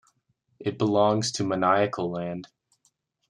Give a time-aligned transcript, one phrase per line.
[0.59, 2.45] It belongs to Manicaland.